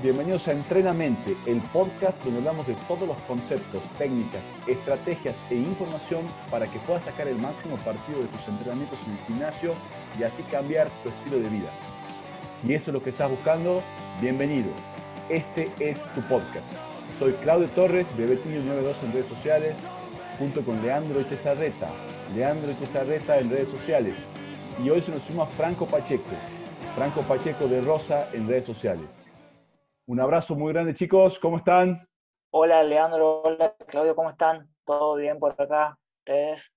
[0.00, 6.22] Bienvenidos a Entrenamente, el podcast donde hablamos de todos los conceptos, técnicas, estrategias e información
[6.48, 9.74] para que puedas sacar el máximo partido de tus entrenamientos en el gimnasio
[10.16, 11.70] y así cambiar tu estilo de vida.
[12.62, 13.82] Si eso es lo que estás buscando,
[14.20, 14.68] bienvenido.
[15.28, 16.64] Este es tu podcast.
[17.18, 19.74] Soy Claudio Torres, Bebetiño92 en redes sociales,
[20.38, 21.88] junto con Leandro Echezarreta.
[22.36, 24.14] Leandro Echezarreta en redes sociales.
[24.84, 26.30] Y hoy se nos suma Franco Pacheco,
[26.94, 29.21] Franco Pacheco de Rosa en redes sociales.
[30.06, 31.38] Un abrazo muy grande, chicos.
[31.38, 32.08] ¿Cómo están?
[32.50, 33.42] Hola, Leandro.
[33.42, 34.16] Hola, Claudio.
[34.16, 34.68] ¿Cómo están?
[34.84, 35.96] ¿Todo bien por acá?
[36.18, 36.72] ¿Ustedes?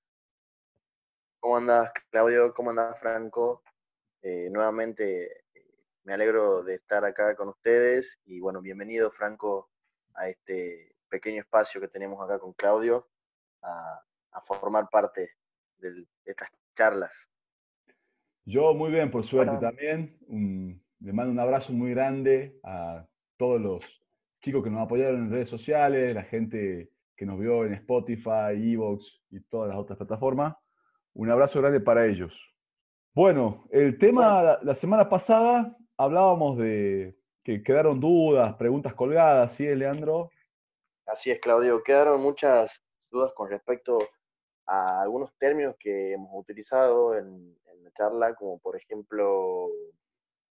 [1.39, 2.53] ¿Cómo andas, Claudio?
[2.53, 3.63] ¿Cómo andas, Franco?
[4.21, 5.45] Eh, nuevamente
[6.03, 9.71] me alegro de estar acá con ustedes y bueno, bienvenido, Franco,
[10.13, 13.07] a este pequeño espacio que tenemos acá con Claudio,
[13.63, 14.01] a,
[14.43, 15.31] formar parte
[15.77, 17.27] de estas charlas.
[18.43, 20.19] Yo muy bien, por suerte también.
[20.99, 23.03] le mando un abrazo muy grande a
[23.37, 24.01] todos los
[24.41, 29.23] chicos que nos apoyaron en redes sociales, la gente que nos vio en Spotify, Evox
[29.31, 30.55] y todas las otras plataformas.
[31.13, 32.37] Un abrazo grande para ellos.
[33.13, 40.31] Bueno, el tema la semana pasada hablábamos de que quedaron dudas, preguntas colgadas, ¿sí, Leandro?
[41.05, 41.83] Así es, Claudio.
[41.83, 43.99] Quedaron muchas dudas con respecto
[44.65, 49.69] a algunos términos que hemos utilizado en, la charla, como por ejemplo,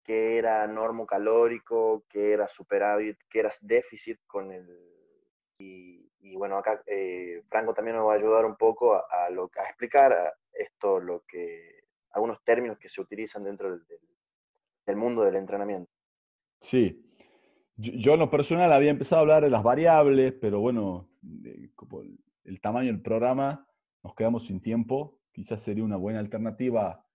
[0.04, 4.68] qué era normo calórico, qué era superávit, qué era déficit con el...
[5.59, 9.30] Y, bueno, acá eh, Franco también nos va a ayudar un poco a,
[9.68, 10.14] explicar
[10.52, 13.78] esto, lo que, algunos términos que se utilizan dentro
[14.86, 15.90] del, mundo del entrenamiento.
[16.59, 17.02] Sí.
[17.78, 21.09] Yo, en lo personal había empezado a hablar de las variables, pero bueno,
[21.76, 23.66] como el tamaño del programa
[24.03, 27.06] nos quedamos sin tiempo, quizás sería una buena alternativa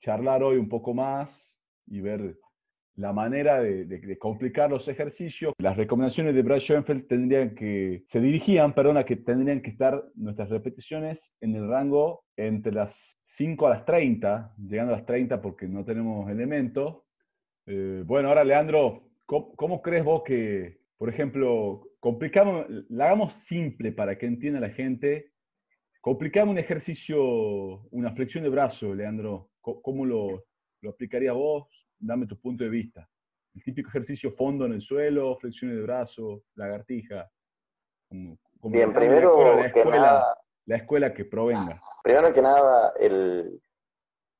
[0.00, 1.57] charlar hoy un poco más
[1.90, 2.38] y ver
[2.96, 5.52] la manera de, complicar los ejercicios.
[5.58, 10.04] Las recomendaciones de Brad Schoenfeld tendrían que, se dirigían, perdón, a que tendrían que estar
[10.16, 15.40] nuestras repeticiones en el rango entre las 5 a las 30, llegando a las 30
[15.40, 17.02] porque no tenemos elementos.
[17.66, 23.92] Eh, bueno, ahora Leandro, ¿cómo, ¿cómo, crees vos que, por ejemplo, complicamos, la hagamos simple
[23.92, 25.32] para que entienda la gente
[26.00, 29.50] Complicame un ejercicio, una flexión de brazo, Leandro.
[29.60, 30.46] ¿Cómo lo,
[30.80, 31.86] lo aplicarías vos?
[31.98, 33.08] Dame tu punto de vista.
[33.54, 37.30] El típico ejercicio fondo en el suelo, flexiones de brazo, lagartija.
[38.10, 41.82] Bien, primero la escuela, que nada, la escuela que provenga.
[42.02, 43.60] Primero que nada, el,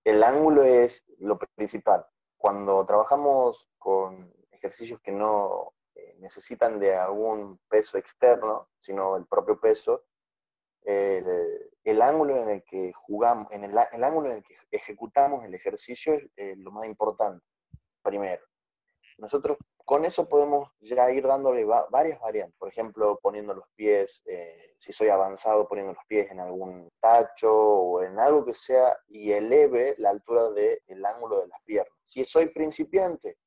[0.04, 2.06] el ángulo es lo principal.
[2.37, 9.59] Cuando trabajamos con ejercicios que no eh, necesitan de algún peso externo, sino el propio
[9.59, 10.05] peso,
[10.84, 16.18] el, ángulo en el que jugamos, en el, ángulo en el que ejecutamos el ejercicio
[16.36, 17.44] es lo más importante,
[18.02, 18.42] primero.
[19.18, 24.74] Nosotros con eso podemos ya ir dándole varias variantes, por ejemplo, poniendo los pies, eh,
[24.78, 29.32] si soy avanzado, poniendo los pies en algún tacho o en algo que sea y
[29.32, 31.94] eleve la altura del ángulo de las piernas.
[32.04, 33.38] Si soy principiante,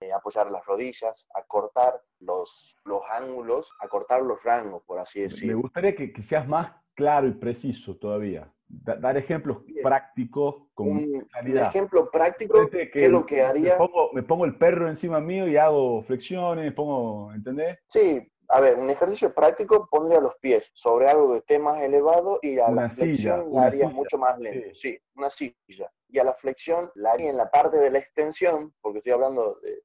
[0.00, 5.56] eh, apoyar las rodillas, acortar los, los ángulos, acortar los rangos, por así decirlo.
[5.56, 8.52] Me gustaría que, que seas más claro y preciso todavía.
[8.68, 13.72] dar ejemplos prácticos con un, ejemplo práctico, que, ¿qué es lo que haría?
[13.72, 17.78] Me pongo, me pongo, el perro encima mío y hago flexiones, pongo, ¿entendés?
[17.88, 22.38] Sí, a ver, un ejercicio práctico pondría los pies sobre algo que esté más elevado
[22.42, 24.68] y a la flexión la haría mucho más lento.
[24.72, 24.98] Sí.
[25.14, 25.90] una silla.
[26.16, 29.82] Y la flexión la haría en la parte de la extensión, porque estoy hablando de,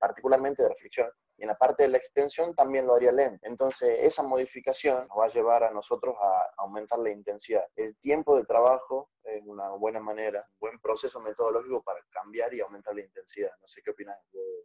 [0.00, 3.38] particularmente de la flexión, y en la parte de la extensión también lo haría lento.
[3.46, 7.64] Entonces, esa modificación nos va a llevar a nosotros a aumentar la intensidad.
[7.76, 12.60] El tiempo de trabajo es una buena manera, un buen proceso metodológico para cambiar y
[12.60, 13.52] aumentar la intensidad.
[13.60, 14.18] No sé qué opinas,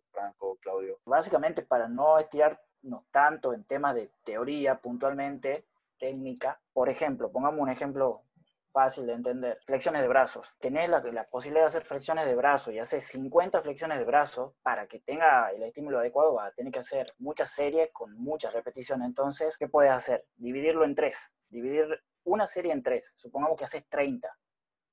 [0.10, 0.98] Franco, Claudio.
[1.06, 5.68] Básicamente, para no estirarnos tanto en temas de teoría puntualmente,
[6.00, 8.25] técnica, por ejemplo, pongamos un ejemplo
[8.76, 9.58] fácil de entender.
[9.66, 10.54] Flexiones de brazos.
[10.60, 14.86] La, la, posibilidad de hacer flexiones de brazos y hacer 50 flexiones de brazos para
[14.86, 19.08] que tenga el estímulo adecuado, va a tener que hacer muchas series con muchas repeticiones.
[19.08, 20.26] Entonces, ¿qué puedes hacer?
[20.36, 21.32] Dividirlo en tres.
[21.48, 23.14] Dividir una serie en tres.
[23.16, 24.30] Supongamos que haces 30.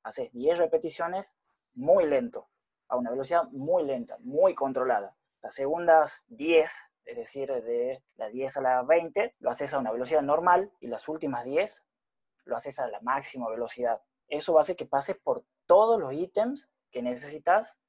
[0.05, 1.37] Haces 10 repeticiones
[1.75, 2.49] muy lento,
[2.87, 5.17] a una velocidad muy lenta, muy controlada.
[5.43, 9.91] Las segundas 10 es decir, de las 10 a las 20, lo haces a una
[9.91, 11.85] velocidad normal y las últimas 10
[12.45, 14.01] lo haces a la máxima velocidad.
[14.29, 17.81] Eso hacer que pases por todos los ítems que necesitas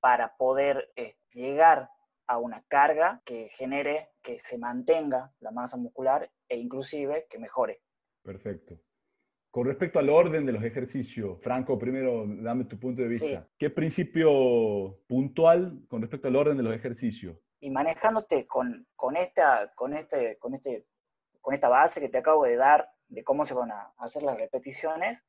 [0.00, 1.90] para poder eh, llegar
[2.26, 7.82] a una carga que genere, que se mantenga la masa muscular e inclusive que mejore.
[8.22, 8.78] Perfecto.
[9.50, 13.46] Con respecto al orden de los ejercicios, Franco, primero dame tu punto de vista.
[13.58, 17.36] ¿Qué principio puntual con respecto al orden de los ejercicios?
[17.60, 20.86] Y manejándote con, con, esta, con, este, con, este,
[21.40, 24.36] con esta base que te acabo de dar de cómo se van a hacer las
[24.36, 25.24] repeticiones,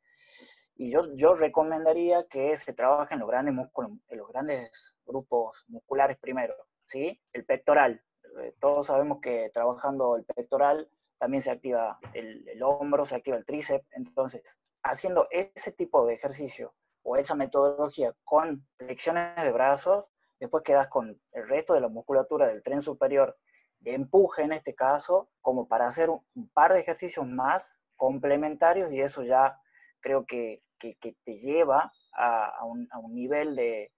[0.75, 5.65] y yo, yo recomendaría que se trabaje en los grandes músculos, en los grandes grupos
[5.67, 7.21] musculares primero, ¿sí?
[7.31, 8.03] El pectoral.
[8.39, 10.89] Eh, todos sabemos que trabajando el pectoral
[11.19, 13.85] también se activa el, hombro, se activa el tríceps.
[13.91, 20.05] Entonces, haciendo ese tipo de ejercicio o esa metodología con flexiones de brazos,
[20.39, 23.37] después quedas con el resto de la musculatura del tren superior
[23.83, 29.01] de empuje en este caso, como para hacer un, par de ejercicios más complementarios y
[29.01, 29.59] eso ya
[29.99, 33.93] creo que, te lleva a, un, nivel de,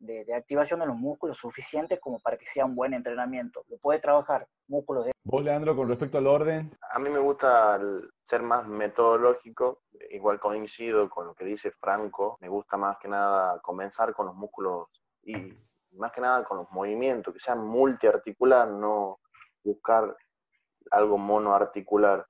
[0.00, 3.64] de, activación de los músculos suficiente como para que sea un buen entrenamiento.
[3.68, 5.12] Lo puede trabajar músculos de...
[5.22, 6.72] ¿Vos, Leandro, con respecto al orden?
[6.92, 7.78] A mí me gusta
[8.26, 13.60] ser más metodológico, igual coincido con lo que dice Franco, me gusta más que nada
[13.60, 14.88] comenzar con los músculos
[15.22, 15.34] y
[15.92, 19.20] más que nada con los movimientos, que sean multiarticular, no
[19.64, 20.16] buscar
[20.90, 22.26] algo monoarticular,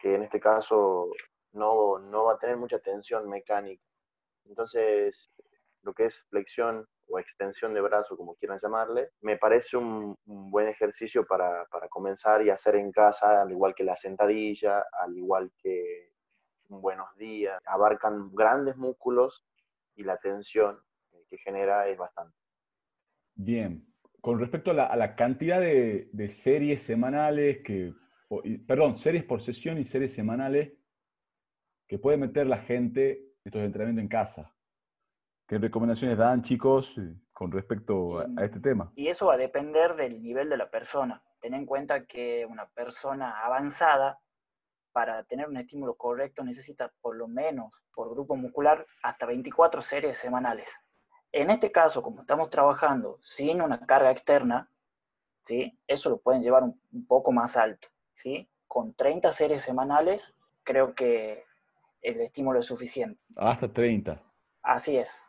[0.00, 1.10] que en este caso
[1.52, 3.84] no, no va a tener mucha tensión mecánica.
[4.44, 5.30] Entonces,
[5.82, 10.68] lo que es flexión o extensión de brazo, como quieran llamarle, me parece un, buen
[10.68, 16.12] ejercicio para, comenzar y hacer en casa, al igual que la sentadilla, al igual que
[16.68, 17.60] un buenos días.
[17.66, 19.44] Abarcan grandes músculos
[19.96, 20.80] y la tensión
[21.28, 22.36] que genera es bastante.
[23.34, 23.89] Bien.
[24.20, 27.94] Con respecto a la, cantidad de, series semanales que,
[28.66, 30.72] perdón, series por sesión y series semanales
[31.86, 34.54] que puede meter la gente estos entrenamientos en casa.
[35.48, 38.92] ¿Qué recomendaciones dan, chicos, eh, con respecto a, este tema?
[38.94, 41.22] Y eso va a depender del nivel de la persona.
[41.40, 44.20] Ten en cuenta que una persona avanzada,
[44.92, 50.18] para tener un estímulo correcto, necesita por lo menos, por grupo muscular, hasta 24 series
[50.18, 50.80] semanales.
[51.32, 54.68] En este caso, como estamos trabajando sin una carga externa,
[55.44, 55.78] ¿sí?
[55.86, 57.88] eso lo pueden llevar un, un poco más alto.
[58.14, 58.48] ¿sí?
[58.66, 61.44] Con 30 series semanales, creo que
[62.02, 63.20] el estímulo es suficiente.
[63.36, 64.20] Hasta 30.
[64.62, 65.24] Así es.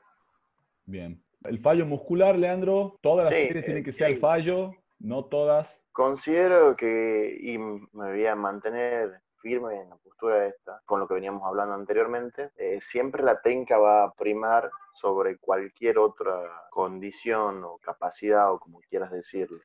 [0.86, 1.24] Bien.
[1.44, 5.82] El fallo muscular, Leandro, todas las series tienen que ser el fallo, no todas.
[5.92, 11.16] Considero que, y me voy a mantener firme en la postura esta, con lo que
[11.16, 17.78] veníamos hablando anteriormente, eh, siempre la técnica va a primar sobre cualquier otra condición o
[17.80, 19.60] capacidad o como quieras decirlo.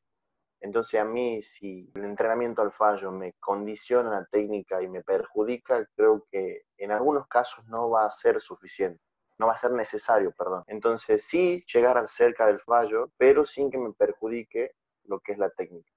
[0.61, 5.87] Entonces a mí, si el entrenamiento al fallo me condiciona la técnica y me perjudica,
[5.95, 9.01] creo que en algunos casos no va a ser suficiente
[9.39, 10.65] no va a ser necesario, perdón.
[10.67, 14.73] Entonces sí llegar cerca del fallo, pero sin que me perjudique
[15.05, 15.91] lo que es la técnica.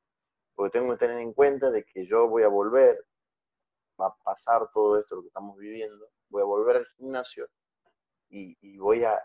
[0.55, 3.05] Porque tengo que tener en cuenta de que yo voy a volver,
[3.99, 7.47] va a pasar todo esto, lo que estamos viviendo, voy a volver al gimnasio
[8.29, 9.21] y, voy a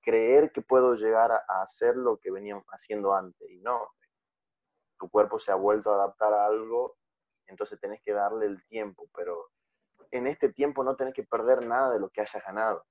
[0.00, 3.50] creer que puedo llegar a, hacer lo que venía haciendo antes.
[3.50, 3.88] Y no,
[4.98, 6.96] tu cuerpo se ha vuelto a adaptar a algo,
[7.46, 9.50] entonces tenés que darle el tiempo, pero
[10.10, 12.84] en este tiempo no tenés que perder nada de lo que hayas ganado.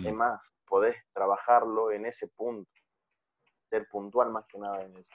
[0.00, 2.70] Además, podés trabajarlo en ese punto,
[3.70, 5.12] ser puntual más que nada en eso.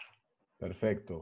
[0.58, 1.20] Perfecto.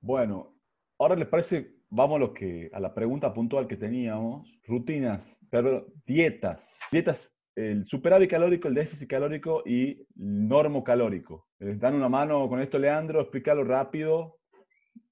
[0.00, 0.54] Bueno,
[0.98, 4.60] ahora les parece, vamos a, lo que, a la pregunta puntual que teníamos.
[4.64, 6.68] Rutinas, perdón, dietas.
[6.90, 11.48] Dietas, el superávit calórico, el déficit calórico y normo calórico.
[11.58, 13.20] ¿Les dan una mano con esto, Leandro?
[13.20, 14.38] Explícalo rápido.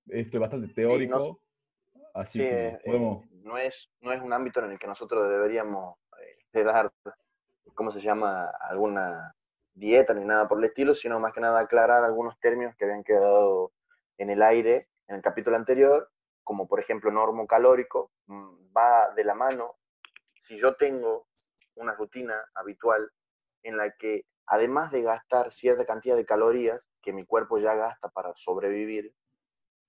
[0.08, 1.40] Esto es bastante teórico.
[2.12, 5.96] así que eh, no, es, no es un ámbito en el que nosotros deberíamos
[6.52, 6.92] eh, dar
[7.74, 8.50] ¿cómo se llama?
[8.60, 9.34] alguna
[9.72, 13.02] dieta ni nada por el estilo, sino más que nada aclarar algunos términos que habían
[13.02, 13.72] quedado
[14.18, 16.10] en el aire en el capítulo anterior,
[16.44, 19.76] como por ejemplo normo calórico, mm, va de la mano.
[20.36, 21.26] Si yo tengo
[21.76, 23.10] una rutina habitual
[23.62, 28.08] en la que además de gastar cierta cantidad de calorías que mi cuerpo ya gasta
[28.10, 29.14] para sobrevivir,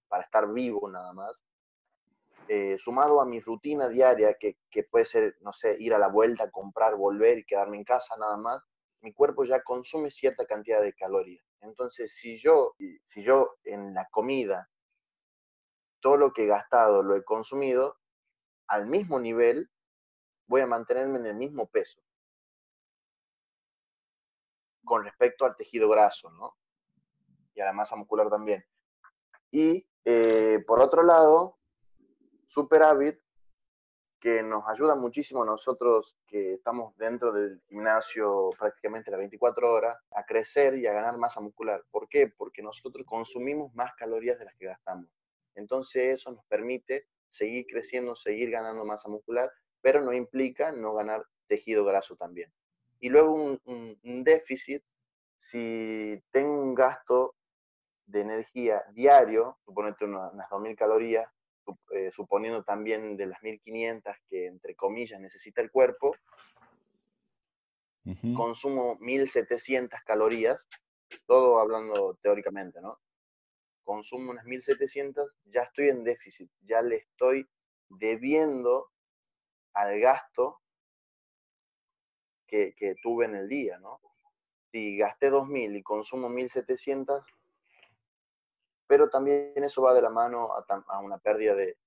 [0.07, 1.43] para estar vivo nada más,
[2.47, 6.51] eh, sumado a mi rutina diaria, que, puede ser, no sé, ir a la vuelta,
[6.51, 8.61] comprar, volver y quedarme en casa nada más,
[9.01, 11.43] mi cuerpo ya consume cierta cantidad de calorías.
[11.61, 14.69] Entonces, si yo, si yo en la comida,
[15.99, 17.97] todo lo que he gastado lo he consumido,
[18.67, 19.69] al mismo nivel,
[20.47, 22.01] voy a mantenerme en el mismo peso.
[24.83, 26.55] Con respecto al tejido graso, ¿no?
[27.53, 28.65] Y a la masa muscular también.
[29.51, 31.57] Y eh, por otro lado,
[32.47, 33.19] superávit
[34.19, 39.97] que nos ayuda muchísimo a nosotros que estamos dentro del gimnasio prácticamente las 24 horas
[40.11, 41.83] a crecer y a ganar masa muscular.
[41.91, 42.27] ¿Por qué?
[42.35, 45.07] Porque nosotros consumimos más calorías de las que gastamos.
[45.55, 51.25] Entonces eso nos permite seguir creciendo, seguir ganando masa muscular, pero no implica no ganar
[51.47, 52.51] tejido graso también.
[52.99, 54.83] Y luego un, déficit,
[55.37, 57.35] si tengo un gasto
[58.05, 61.29] de energía diario, suponete unas, 2.000 calorías,
[61.91, 66.15] eh, suponiendo también de las 1.500 que entre comillas necesita el cuerpo,
[68.35, 70.67] consumo 1.700 calorías,
[71.25, 72.99] todo hablando teóricamente, ¿no?
[73.85, 77.47] Consumo unas 1.700, ya estoy en déficit, ya le estoy
[77.87, 78.91] debiendo
[79.73, 80.59] al gasto
[82.47, 83.99] que, tuve en el día, ¿no?
[84.71, 87.23] Si gasté 2.000 y consumo 1.700,
[88.87, 90.51] pero también eso va de la mano
[90.87, 91.77] a, una pérdida de,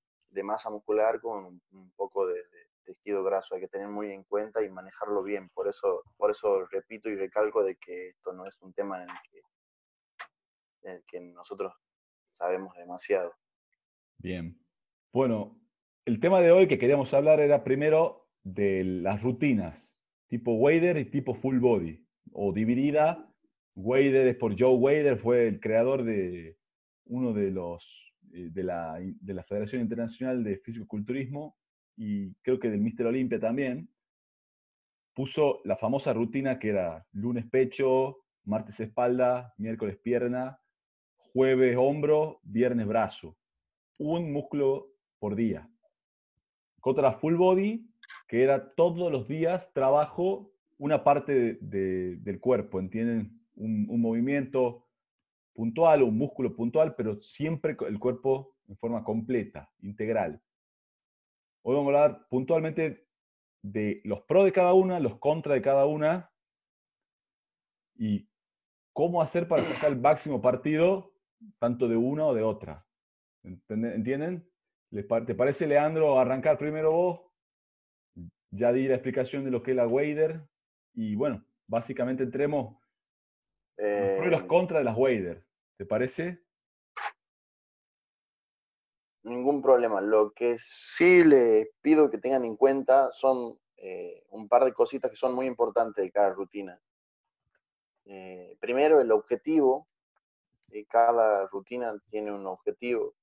[0.43, 2.45] masa muscular con un, poco de,
[2.85, 3.55] tejido graso.
[3.55, 5.49] Hay que tener muy en cuenta y manejarlo bien.
[5.51, 9.11] Por eso, por eso repito y recalco de que esto no es un tema en
[9.11, 9.43] el que,
[10.83, 11.75] en el que nosotros
[12.39, 13.33] sabemos demasiado.
[14.19, 14.57] Bien.
[15.13, 15.61] Bueno,
[16.05, 21.11] el tema de hoy que queríamos hablar era primero de las rutinas, tipo Wader y
[21.11, 23.25] tipo Full Body, o dividida.
[23.75, 26.57] Wader es por Joe Wader, fue el creador de
[27.07, 31.57] uno de los eh, de la, de la Federación Internacional de Físico-Culturismo
[31.97, 33.89] y creo que del Mister Olympia también.
[35.15, 40.61] Puso la famosa rutina que era lunes pecho, martes espalda, miércoles pierna,
[41.33, 43.37] jueves hombro, viernes brazo.
[43.99, 45.69] Un músculo por día
[46.81, 47.87] contra full body,
[48.27, 53.39] que era todos los días trabajo una parte del cuerpo, ¿entienden?
[53.57, 54.87] Un, movimiento
[55.53, 60.41] puntual, un músculo puntual, pero siempre el cuerpo en forma completa, integral.
[61.63, 63.07] Hoy vamos a hablar puntualmente
[63.63, 66.31] de los pros de cada una, los contras de cada una
[67.97, 68.29] y
[68.93, 71.13] cómo hacer para sacar el máximo partido
[71.59, 72.85] tanto de una o de otra.
[73.43, 74.49] ¿Entienden?
[74.91, 77.21] ¿Te parece, Leandro, arrancar primero vos?
[78.51, 80.43] Ya di la explicación de lo que es la Wader.
[80.95, 82.77] Y bueno, básicamente entremos
[83.77, 85.45] los los eh, contras de las Wader.
[85.77, 86.43] ¿Te parece?
[89.23, 90.01] Ningún problema.
[90.01, 95.11] Lo que sí les pido que tengan en cuenta son eh, un par de cositas
[95.11, 96.81] que son muy importantes de cada rutina.
[98.07, 99.87] Eh, primero, el objetivo.
[100.89, 103.15] Cada rutina tiene un objetivo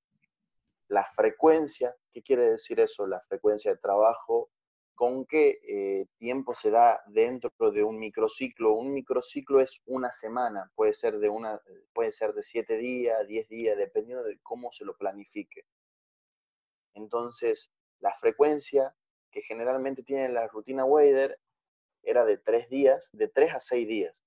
[0.88, 3.08] la frecuencia, ¿qué quiere decir eso?
[3.08, 4.50] La frecuencia de trabajo,
[4.94, 8.74] con qué eh, tiempo se da dentro de un microciclo.
[8.74, 11.60] Un microciclo es una semana, puede ser de, una,
[11.94, 15.66] puede ser de siete días, diez días, dependiendo de cómo se lo planifique.
[16.94, 18.96] Entonces, la frecuencia
[19.32, 21.38] que generalmente tiene la rutina Wader
[22.04, 24.24] era de tres días, de tres a seis días.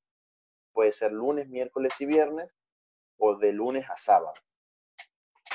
[0.73, 2.58] Puede ser lunes, miércoles y viernes
[3.19, 4.35] o de lunes a sábado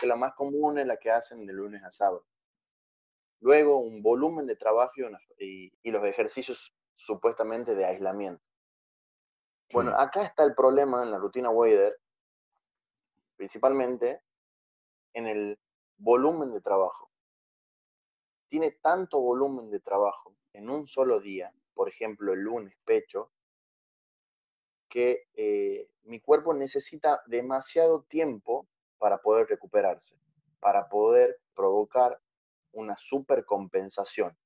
[0.06, 2.26] la más común es la que hacen de lunes a sábado.
[3.40, 4.94] Luego, un volumen de trabajo
[5.38, 8.44] y, los ejercicios supuestamente de aislamiento.
[9.72, 12.00] Bueno, acá está el problema en la rutina Wader,
[13.36, 14.22] principalmente
[15.14, 15.60] en el
[15.98, 17.10] volumen de trabajo.
[18.48, 23.32] Tiene tanto volumen de trabajo en un solo día, por ejemplo, el lunes pecho,
[24.94, 28.68] que eh, mi cuerpo necesita demasiado tiempo
[29.00, 30.16] para poder recuperarse,
[30.60, 32.22] para poder provocar
[32.74, 34.38] una supercompensación.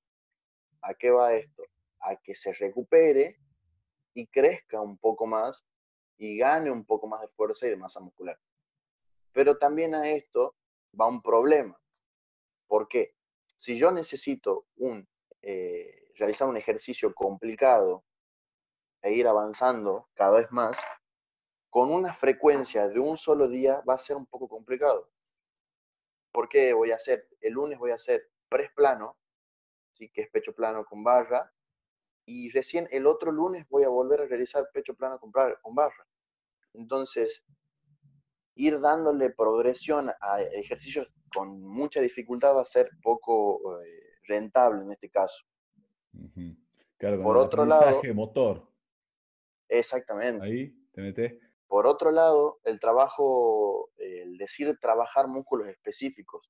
[0.81, 1.63] ¿A qué va esto?
[1.99, 3.37] A que se recupere
[4.13, 5.67] y crezca un poco más
[6.17, 8.39] y gane un poco más de fuerza y de masa muscular.
[9.33, 10.55] Pero también a esto
[10.97, 11.77] va un problema.
[12.67, 13.15] ¿Por qué?
[13.57, 15.05] Si yo necesito un,
[15.41, 18.05] eh, realizar un ejercicio complicado
[19.01, 20.79] e ir avanzando cada vez más,
[21.69, 25.09] con una frecuencia de un solo día va a ser un poco complicado.
[26.31, 29.17] Porque voy a hacer, el lunes voy a hacer press plano,
[29.93, 30.09] ¿sí?
[30.09, 31.51] que es pecho plano con barra,
[32.25, 36.07] y recién el otro lunes voy a volver a realizar pecho plano con barra.
[36.73, 37.45] Entonces,
[38.55, 44.91] ir dándole progresión a ejercicios con mucha dificultad va a ser poco eh, rentable en
[44.91, 45.43] este caso.
[46.99, 48.66] Por otro lado, motor.
[49.69, 50.45] Exactamente.
[50.45, 51.33] Ahí te metes.
[51.67, 56.49] Por otro lado, el trabajo, el decir trabajar músculos específicos,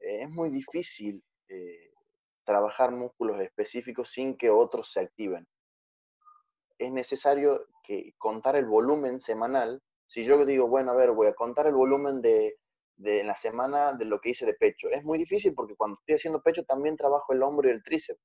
[0.00, 1.92] eh, es muy difícil eh,
[2.44, 5.46] trabajar músculos específicos sin que otros se activen.
[6.78, 9.82] Es necesario que contar el volumen semanal.
[10.06, 12.58] Si yo digo, bueno, a ver, voy a contar el volumen de,
[12.96, 14.88] de la semana de lo que hice de pecho.
[14.90, 18.20] Es muy difícil porque cuando estoy haciendo pecho también trabajo el hombro y el tríceps.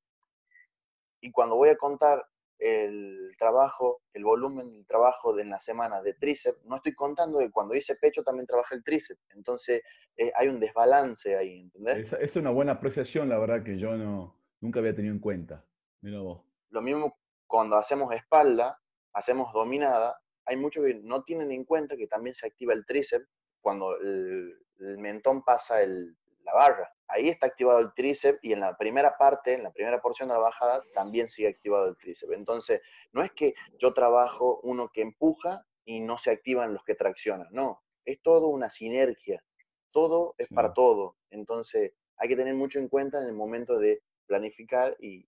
[1.21, 2.25] Y cuando voy a contar
[2.59, 7.49] el trabajo, el volumen del trabajo de la semana de tríceps, no estoy contando que
[7.49, 9.21] cuando hice pecho también trabajé el tríceps.
[9.29, 9.81] Entonces
[10.17, 12.11] eh, hay un desbalance ahí, ¿entendés?
[12.11, 15.65] Es, es, una buena apreciación, la verdad que yo no, Nunca había tenido en cuenta.
[16.01, 16.41] Mira vos.
[16.69, 18.79] Lo mismo cuando hacemos espalda,
[19.13, 23.27] hacemos dominada, hay muchos que no tienen en cuenta que también se activa el tríceps
[23.61, 24.55] cuando el,
[24.97, 25.81] mentón pasa
[26.49, 26.93] la barra.
[27.07, 30.35] Ahí está activado el tríceps y en la primera parte, en la primera porción de
[30.35, 32.33] la bajada, también sigue activado el tríceps.
[32.33, 32.81] Entonces,
[33.13, 37.47] no es que yo trabajo uno que empuja y no se activan los que traccionan,
[37.51, 39.43] no, es todo una sinergia,
[39.91, 41.15] todo es para todo.
[41.31, 45.27] Entonces, hay que tener mucho en cuenta en el momento de planificar y,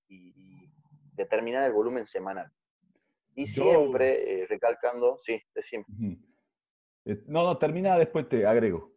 [1.13, 2.51] determinar el volumen semanal.
[3.35, 5.85] Y siempre eh, recalcando, sí, decimos.
[7.05, 8.91] Eh, no, no, termina, después te agrego.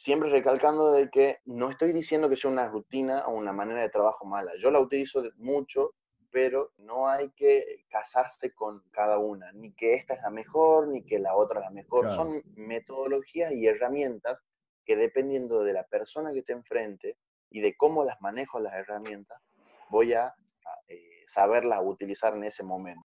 [0.00, 3.90] Siempre recalcando de que no estoy diciendo que sea una rutina o una manera de
[3.90, 4.50] trabajo mala.
[4.58, 5.90] Yo la utilizo mucho,
[6.30, 11.04] pero no hay que casarse con cada una, ni que esta es la mejor, ni
[11.04, 12.10] que la otra es la mejor.
[12.12, 14.38] Son metodologías y herramientas
[14.86, 17.18] que dependiendo de la persona que esté enfrente
[17.50, 19.38] y de cómo las manejo las herramientas,
[19.90, 20.34] voy a,
[20.88, 23.04] eh, saberlas utilizar en ese momento.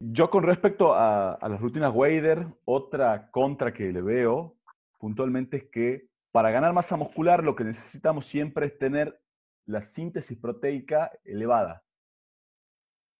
[0.00, 4.56] Yo con respecto a, las rutinas Wader, otra contra que le veo
[5.04, 9.20] puntualmente es que para ganar masa muscular lo que necesitamos siempre es tener
[9.66, 11.84] la síntesis proteica elevada.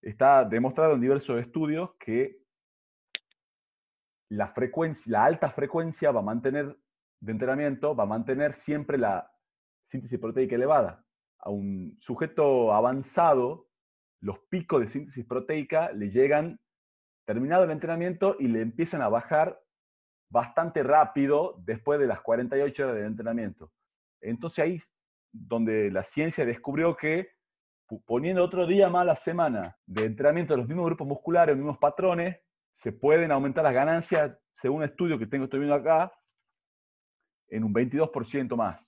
[0.00, 2.38] Está demostrado en diversos estudios que
[4.30, 6.74] la, frecuencia, la alta frecuencia va a mantener
[7.20, 9.30] de entrenamiento, va a mantener siempre la
[9.82, 11.04] síntesis proteica elevada.
[11.40, 13.68] A un sujeto avanzado,
[14.22, 16.58] los picos de síntesis proteica le llegan
[17.26, 19.60] terminado el entrenamiento y le empiezan a bajar
[20.34, 23.70] bastante rápido después de las 48 horas de entrenamiento.
[24.20, 24.80] Entonces ahí
[25.30, 27.28] donde la ciencia descubrió que
[28.04, 31.64] poniendo otro día más a la semana de entrenamiento de los mismos grupos musculares, los
[31.64, 32.36] mismos patrones,
[32.72, 36.12] se pueden aumentar las ganancias, según un estudio que tengo, estoy viendo acá,
[37.48, 38.84] en un 22% más.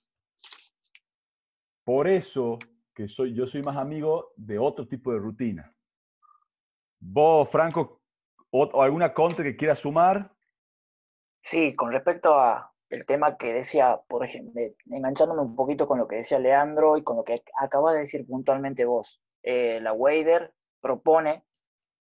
[1.85, 2.59] Por eso
[2.93, 5.73] que soy, yo soy más amigo de otro tipo de rutina.
[6.99, 8.01] Vos, Franco,
[8.49, 10.33] ¿O, alguna contra que quiera sumar?
[11.49, 16.05] Sí, con respecto a el tema que decía, por ejemplo, enganchándome un poquito con lo
[16.05, 19.21] que decía Leandro y con lo que acaba de decir puntualmente vos.
[19.43, 21.45] Eh, la Wader propone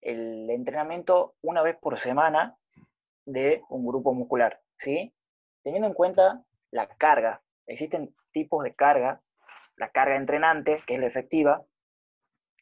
[0.01, 2.59] el entrenamiento una vez por semana
[3.27, 5.15] de un grupo muscular, ¿sí?
[5.63, 7.41] Teniendo en cuenta la carga.
[7.69, 9.23] Existen tipos de carga,
[9.77, 11.65] la carga entrenante, que es la efectiva,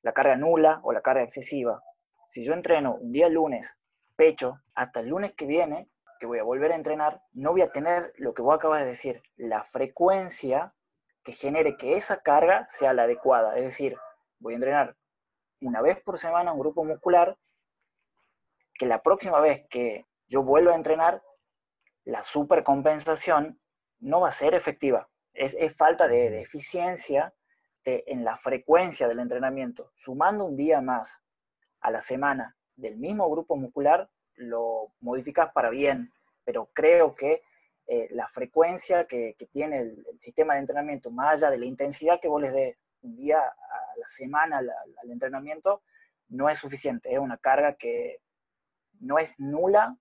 [0.03, 1.83] la carga nula o la carga excesiva
[2.29, 3.79] si yo entreno un día lunes
[4.17, 7.73] pecho, hasta el lunes que viene, que voy a volver a entrenar, no voy a
[7.73, 10.75] tener lo que vos acabas de decir, la frecuencia
[11.23, 13.57] que genere que esa carga sea la adecuada.
[13.57, 13.97] Es decir,
[14.39, 14.97] voy a entrenar
[15.61, 17.37] una vez por semana un grupo muscular,
[18.75, 21.23] que la próxima vez que yo vuelva a entrenar,
[22.05, 23.61] la supercompensación
[23.99, 25.09] no va a ser efectiva.
[25.33, 27.35] Es, falta de, eficiencia
[27.85, 29.93] en la frecuencia del entrenamiento.
[29.95, 31.23] Sumando un día más
[31.81, 36.13] a la semana del mismo grupo muscular, lo modificas para bien,
[36.45, 37.43] pero creo que
[37.89, 42.29] eh, la frecuencia que, tiene el, sistema de entrenamiento, más allá de la intensidad que
[42.29, 45.83] vos les des un día a la semana al, entrenamiento,
[46.29, 47.13] no es suficiente.
[47.13, 48.21] Es una carga que
[49.01, 49.97] no es nula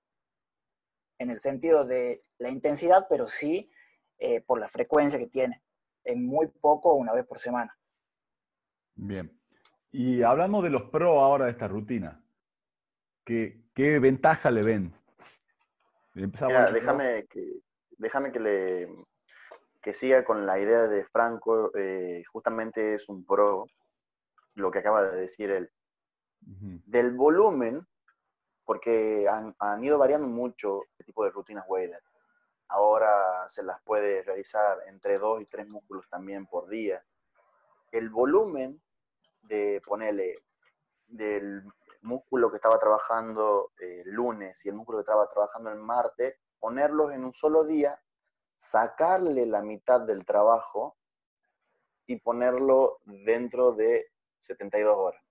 [1.19, 3.69] en el sentido de la intensidad, pero sí
[4.17, 5.61] eh, por la frecuencia que tiene.
[6.03, 7.77] Es muy poco una vez por semana.
[8.95, 9.31] Bien.
[9.91, 12.24] Y hablamos de los pros ahora de esta rutina.
[13.25, 14.93] ¿Qué, qué ventaja le ven?
[16.13, 17.59] déjame, que,
[17.97, 18.95] déjame que, le,
[19.81, 21.71] que siga con la idea de Franco.
[21.75, 23.65] Eh, justamente es un pro
[24.53, 25.71] lo que acaba de decir él.
[26.39, 27.85] Del volumen,
[28.63, 32.01] porque han, han, ido variando mucho el tipo de rutinas Wader.
[32.67, 37.03] Ahora se las puede realizar entre dos y tres músculos también por día.
[37.91, 38.79] El volumen
[39.41, 40.37] de ponerle
[41.07, 41.63] del
[42.05, 47.11] músculo que estaba trabajando el lunes y el músculo que estaba trabajando el martes, ponerlos
[47.11, 48.01] en un solo día,
[48.55, 50.97] sacarle la mitad del trabajo
[52.05, 55.21] y ponerlo dentro de 72 horas.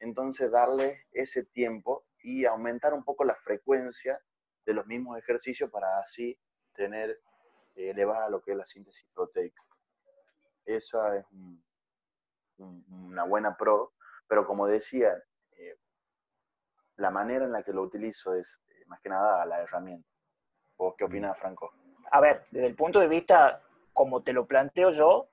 [0.00, 4.20] Entonces darle ese tiempo y aumentar un poco la frecuencia
[4.64, 6.38] de los mismos ejercicios para así
[6.74, 7.20] tener
[7.74, 9.62] elevada lo que es la síntesis proteica.
[10.64, 11.62] Eso es un,
[12.58, 13.94] una buena pro,
[14.26, 15.29] pero como decía, eh,
[17.00, 20.08] la manera en la que lo utilizo es eh, más que nada la herramienta.
[20.76, 21.72] ¿Vos qué opinas, Franco?
[22.10, 25.30] A ver, desde el punto de vista, como te lo planteo yo,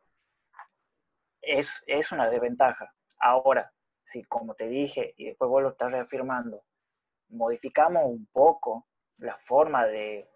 [1.41, 2.93] es, es una desventaja.
[3.19, 3.71] Ahora,
[4.03, 6.63] si como te dije, y después vos lo estás reafirmando,
[7.29, 10.29] modificamos un poco la forma de,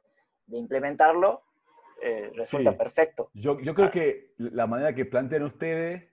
[0.48, 1.44] implementarlo,
[2.02, 3.30] eh, resulta perfecto.
[3.34, 3.92] Yo, yo creo ah.
[3.92, 6.11] que la manera que plantean ustedes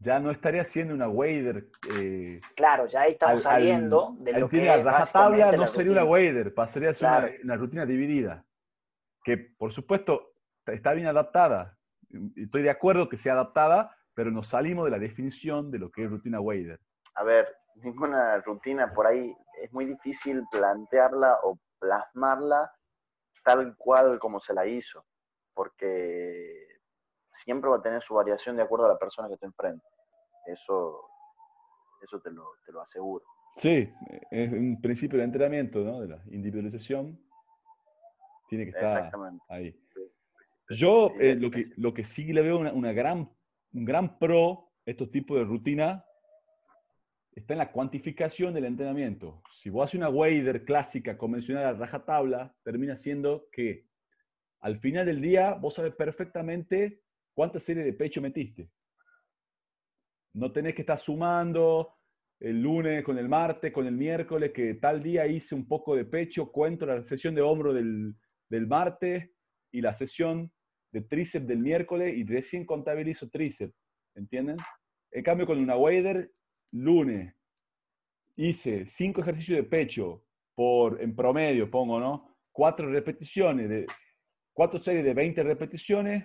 [0.00, 1.68] ya no estaría haciendo una wader.
[1.96, 6.54] Eh, claro, ya ahí estamos saliendo de lo que es tabla no sería una wader,
[6.54, 8.44] pasaría a ser una, rutina dividida.
[9.22, 10.32] Que, por supuesto,
[10.66, 11.76] está bien adaptada.
[12.34, 16.04] Estoy de acuerdo que sea adaptada, pero nos salimos de la definición de lo que
[16.04, 16.80] es rutina wader.
[17.14, 22.72] A ver, ninguna rutina por ahí es muy difícil plantearla o plasmarla
[23.44, 25.04] tal cual como se la hizo,
[25.54, 26.59] porque
[27.30, 29.86] siempre va a tener su variación de acuerdo a la persona que te enfrenta.
[30.46, 31.08] Eso,
[32.02, 33.24] eso te, lo, te lo aseguro.
[33.56, 33.92] Sí,
[34.30, 36.00] es un principio de entrenamiento, ¿no?
[36.00, 37.20] De la individualización.
[38.48, 39.10] Tiene que estar
[39.48, 39.76] ahí.
[40.70, 43.30] Yo eh, lo, que, lo que sí le veo una, una gran,
[43.72, 46.04] un gran pro estos tipos de rutina
[47.32, 49.42] está en la cuantificación del entrenamiento.
[49.52, 53.86] Si vos haces una wader clásica, convencional a rajatabla, termina siendo que
[54.60, 57.02] al final del día vos sabes perfectamente
[57.34, 58.68] cuánta serie de pecho metiste.
[60.34, 61.96] No tenés que estar sumando
[62.38, 66.04] el lunes con el martes, con el miércoles, que tal día hice un poco de
[66.04, 68.14] pecho, cuento la sesión de hombro del,
[68.48, 69.30] del martes
[69.72, 70.50] y la sesión
[70.92, 73.74] de tríceps del miércoles y recién contabilizo tríceps.
[74.14, 74.56] ¿Entienden?
[75.12, 76.30] En cambio, con una wader
[76.72, 77.34] lunes
[78.36, 82.36] hice cinco ejercicios de pecho por, en promedio, pongo, ¿no?
[82.52, 83.86] Cuatro repeticiones, de,
[84.52, 86.24] cuatro series de 20 repeticiones,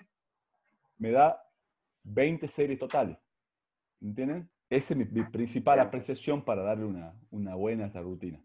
[0.98, 1.42] me da
[2.04, 3.18] 20 series totales.
[4.02, 4.50] ¿Entienden?
[4.70, 8.44] Esa es mi, principal apreciación para darle una, una buena a esta rutina.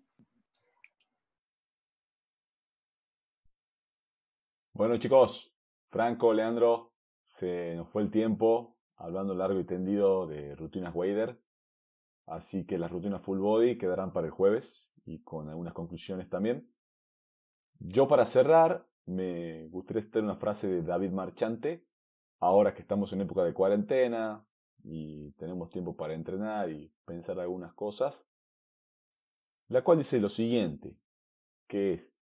[4.73, 5.55] Bueno, chicos,
[5.91, 11.39] Franco, Leandro, se nos fue el tiempo hablando largo y tendido de rutinas Wader.
[12.27, 16.71] Así que las rutinas full body quedarán para el jueves y con algunas conclusiones también.
[17.79, 21.85] Yo para cerrar me gustaría citar una frase de David Marchante,
[22.41, 24.45] ahora que estamos en época de cuarentena
[24.83, 28.27] y tenemos tiempo para entrenar y pensar algunas cosas,
[29.69, 30.97] la cual dice lo siguiente,
[31.69, 32.15] que es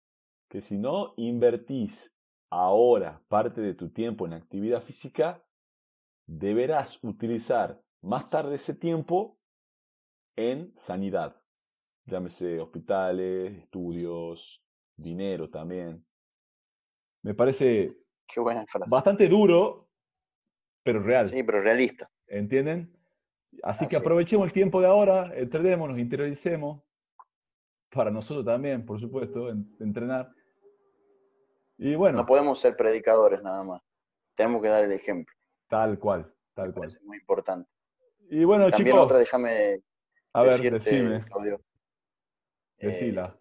[0.48, 2.14] que si no invertís
[2.50, 5.44] ahora parte de tu tiempo en actividad física,
[6.26, 9.38] deberás utilizar más tarde ese tiempo
[10.36, 11.40] en sanidad.
[12.06, 14.64] Llámese hospitales, estudios,
[14.96, 16.06] dinero también.
[17.22, 17.98] Me parece
[18.88, 19.85] bastante duro,
[20.86, 21.26] pero real.
[21.26, 22.08] Sí, pero realista.
[22.28, 22.96] ¿Entienden?
[23.64, 26.80] Así, que aprovechemos el tiempo de ahora, entrenemos, interioricemos.
[27.90, 30.30] Para nosotros también, por supuesto, entrenar.
[31.76, 32.18] Y bueno.
[32.18, 33.82] No podemos ser predicadores nada más.
[34.36, 35.34] Tenemos que dar el ejemplo.
[35.68, 36.86] Tal cual, tal cual.
[36.86, 37.68] Es muy importante.
[38.30, 39.82] Y bueno, también otra, déjame
[40.32, 41.24] a ver, decime.
[42.78, 43.36] Eh, Decila.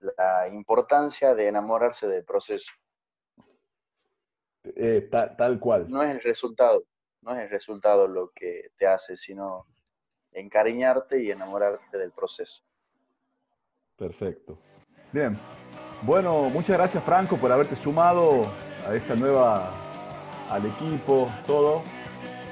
[0.00, 2.72] la importancia de enamorarse del proceso.
[4.74, 5.88] Eh, tal cual.
[5.88, 6.84] No es el resultado,
[7.22, 9.66] no es el resultado lo que te hace, sino
[10.32, 12.62] encariñarte y enamorarte del proceso.
[13.96, 14.58] Perfecto.
[15.12, 15.36] Bien.
[16.02, 18.44] Bueno, muchas gracias Franco por haberte sumado
[18.86, 19.70] a esta nueva,
[20.50, 21.82] al equipo, todo.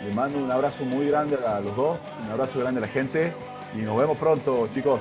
[0.02, 3.32] Les mando un abrazo muy grande a los dos, un abrazo grande a la gente
[3.74, 5.00] y nos vemos pronto, chicos.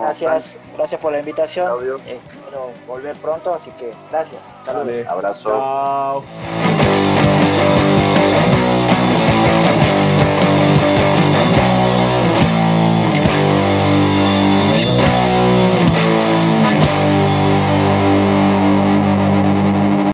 [0.00, 1.70] Gracias, gracias por la invitación.
[2.06, 4.42] Eh, espero volver pronto, así que gracias.
[4.64, 5.06] Saludos.
[5.06, 5.50] Abrazo.
[5.50, 6.24] Chao.